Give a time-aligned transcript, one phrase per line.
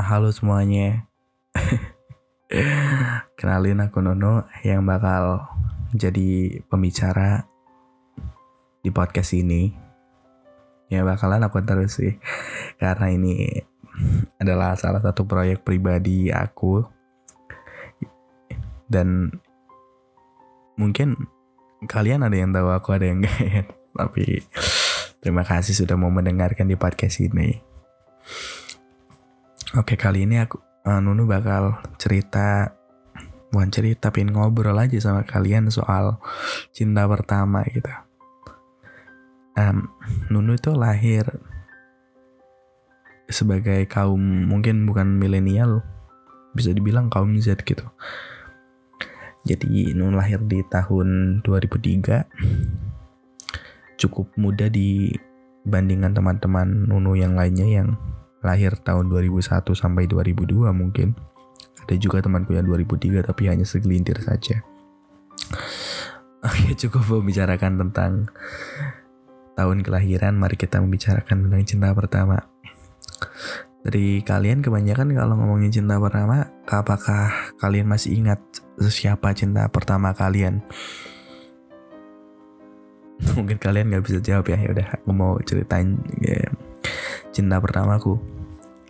[0.00, 1.04] Halo semuanya.
[3.36, 5.44] Kenalin aku Nono yang bakal
[5.92, 7.44] jadi pembicara
[8.80, 9.76] di podcast ini.
[10.88, 12.16] Ya bakalan aku terus sih.
[12.80, 13.44] Karena ini
[14.40, 16.80] adalah salah satu proyek pribadi aku.
[18.88, 19.28] Dan
[20.80, 21.28] mungkin
[21.84, 23.62] kalian ada yang tahu aku ada yang enggak ya.
[24.00, 24.48] Tapi
[25.20, 27.60] terima kasih sudah mau mendengarkan di podcast ini.
[29.78, 32.74] Oke kali ini aku uh, Nunu bakal cerita
[33.54, 36.18] bukan cerita tapi ngobrol aja sama kalian soal
[36.74, 37.86] cinta pertama gitu.
[39.54, 39.94] Um,
[40.26, 41.22] Nunu itu lahir
[43.30, 45.86] sebagai kaum mungkin bukan milenial
[46.50, 47.86] bisa dibilang kaum Z gitu.
[49.46, 52.26] Jadi Nunu lahir di tahun 2003
[54.02, 57.94] cukup muda dibandingkan teman-teman Nunu yang lainnya yang
[58.40, 61.16] lahir tahun 2001 sampai 2002 mungkin.
[61.84, 64.64] Ada juga temanku yang 2003 tapi hanya segelintir saja.
[66.40, 68.12] Oke, cukup membicarakan tentang
[69.60, 72.48] tahun kelahiran, mari kita membicarakan tentang cinta pertama.
[73.80, 78.40] Dari kalian kebanyakan kalau ngomongin cinta pertama, apakah kalian masih ingat
[78.88, 80.64] siapa cinta pertama kalian?
[83.36, 86.40] Mungkin kalian nggak bisa jawab ya, ya udah mau ceritain ya,
[87.30, 88.18] cinta pertamaku.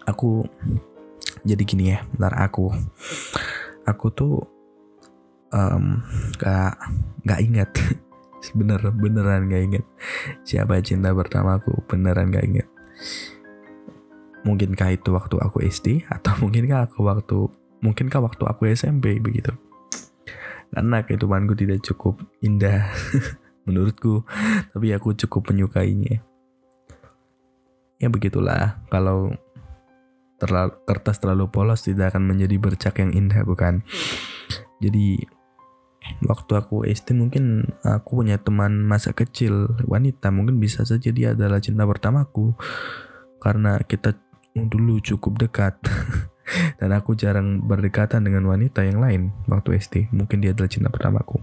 [0.08, 0.44] Aku
[1.44, 2.72] jadi gini ya bentar aku.
[3.88, 4.44] Aku tuh
[5.52, 6.00] um,
[6.41, 6.77] gak
[7.24, 7.70] gak ingat.
[8.58, 9.84] Bener beneran gak ingat.
[10.44, 12.69] Siapa cinta pertamaku beneran gak ingat.
[14.41, 17.38] Mungkinkah itu waktu aku SD atau mungkinkah aku waktu
[17.84, 19.52] mungkinkah waktu aku SMP begitu.
[20.70, 22.88] Karena kehidupanku tidak cukup indah
[23.69, 24.25] menurutku.
[24.72, 26.30] Tapi aku cukup menyukainya
[28.01, 28.81] ya begitulah.
[28.89, 29.37] Kalau
[30.41, 33.84] terlalu, kertas terlalu polos tidak akan menjadi bercak yang indah bukan?
[34.81, 35.21] Jadi
[36.25, 41.60] waktu aku SD mungkin aku punya teman masa kecil wanita mungkin bisa saja dia adalah
[41.60, 42.56] cinta pertamaku.
[43.39, 44.16] Karena kita
[44.56, 45.77] dulu cukup dekat.
[46.83, 51.39] Dan aku jarang berdekatan dengan wanita yang lain waktu SD mungkin dia adalah cinta pertamaku.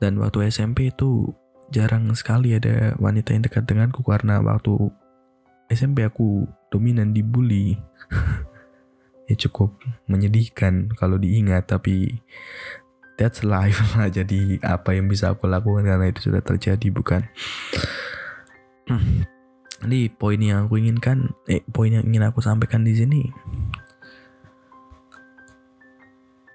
[0.00, 1.34] Dan waktu SMP itu
[1.72, 4.90] jarang sekali ada wanita yang dekat denganku karena waktu
[5.72, 7.78] SMP aku dominan dibully.
[9.28, 9.72] ya cukup
[10.04, 12.20] menyedihkan kalau diingat tapi
[13.16, 14.10] that's life lah.
[14.12, 17.24] Jadi apa yang bisa aku lakukan karena itu sudah terjadi bukan?
[19.84, 23.22] Ini poin yang aku inginkan eh poin yang ingin aku sampaikan di sini.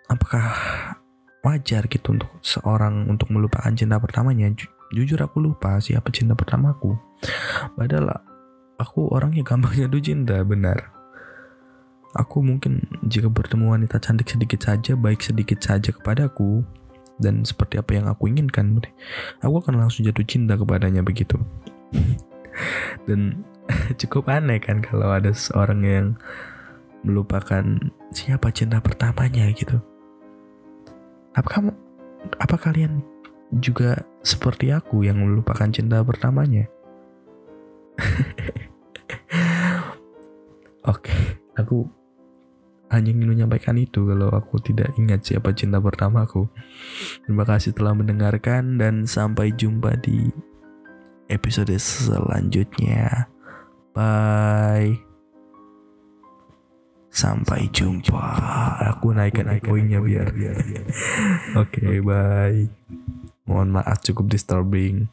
[0.09, 0.49] Apakah
[1.45, 4.49] wajar gitu untuk seorang untuk melupakan cinta pertamanya
[4.93, 6.97] jujur aku lupa siapa cinta pertamaku.
[7.77, 8.21] Padahal
[8.79, 10.91] aku orangnya gampang jatuh cinta benar.
[12.17, 16.65] Aku mungkin jika bertemu wanita cantik sedikit saja baik sedikit saja kepadaku
[17.21, 18.81] dan seperti apa yang aku inginkan
[19.45, 21.37] aku akan langsung jatuh cinta kepadanya begitu.
[23.07, 23.45] Dan
[24.01, 26.07] cukup aneh kan kalau ada seorang yang
[27.05, 27.63] melupakan
[28.11, 29.79] siapa cinta pertamanya gitu.
[31.37, 31.71] Apa kamu
[32.41, 32.99] apa kalian
[33.57, 36.69] juga seperti aku yang melupakan cinta pertamanya
[40.89, 41.13] Oke,
[41.59, 41.85] aku
[42.89, 46.49] hanya ingin menyampaikan itu kalau aku tidak ingat siapa cinta pertamaku.
[47.21, 50.33] Terima kasih telah mendengarkan dan sampai jumpa di
[51.29, 53.29] episode selanjutnya.
[53.93, 54.97] Bye.
[57.13, 58.25] Sampai jumpa.
[58.97, 60.33] Aku naikkan poinnya biar.
[60.33, 60.57] biar.
[61.61, 63.18] Oke, okay, bye.
[63.49, 65.09] Mohon maaf cukup disturbing.